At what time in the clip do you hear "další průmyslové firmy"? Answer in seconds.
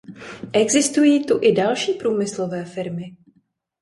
1.51-3.05